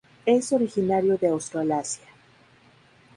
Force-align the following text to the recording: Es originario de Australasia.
Es 0.25 0.51
originario 0.51 1.15
de 1.19 1.27
Australasia. 1.27 2.07